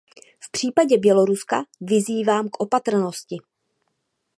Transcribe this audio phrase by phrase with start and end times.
[0.39, 3.37] V případě Běloruska vyzývám k opatrnosti.